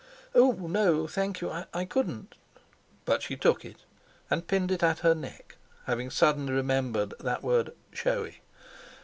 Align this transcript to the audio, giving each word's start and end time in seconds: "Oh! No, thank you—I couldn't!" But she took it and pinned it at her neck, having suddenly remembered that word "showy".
"Oh! 0.33 0.53
No, 0.53 1.05
thank 1.05 1.41
you—I 1.41 1.85
couldn't!" 1.85 2.33
But 3.05 3.21
she 3.21 3.35
took 3.37 3.63
it 3.63 3.85
and 4.31 4.47
pinned 4.47 4.71
it 4.71 4.81
at 4.81 5.01
her 5.05 5.13
neck, 5.13 5.57
having 5.85 6.09
suddenly 6.09 6.53
remembered 6.53 7.13
that 7.19 7.43
word 7.43 7.73
"showy". 7.93 8.41